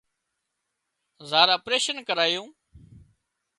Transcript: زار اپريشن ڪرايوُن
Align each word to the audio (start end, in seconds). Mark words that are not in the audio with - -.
زار 1.29 1.49
اپريشن 1.57 1.97
ڪرايوُن 2.07 2.49